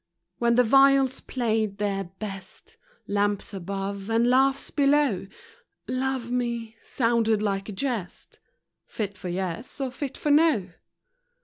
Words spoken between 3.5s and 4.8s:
above, and laughs